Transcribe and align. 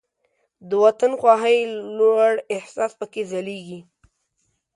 د 0.69 0.71
وطن 0.83 1.11
خواهۍ 1.19 1.59
لوړ 1.97 2.33
احساس 2.55 2.91
پکې 2.99 3.23
ځلیږي. 3.31 3.79